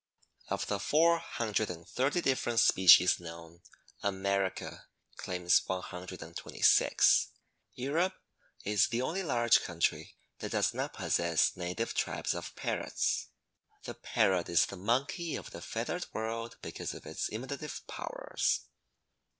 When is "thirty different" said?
1.87-2.59